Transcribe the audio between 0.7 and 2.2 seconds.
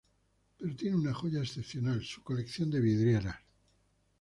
tiene una joya excepcional: